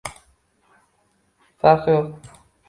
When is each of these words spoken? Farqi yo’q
Farqi 1.67 1.95
yo’q 1.99 2.11